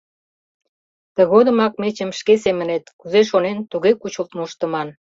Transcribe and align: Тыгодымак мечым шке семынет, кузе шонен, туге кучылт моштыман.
Тыгодымак 1.15 1.73
мечым 1.81 2.09
шке 2.19 2.33
семынет, 2.43 2.83
кузе 2.99 3.21
шонен, 3.29 3.57
туге 3.71 3.91
кучылт 4.01 4.31
моштыман. 4.37 4.89